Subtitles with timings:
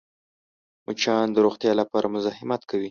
[0.85, 2.79] مچان د روغتیا لپاره مزاحمت کوي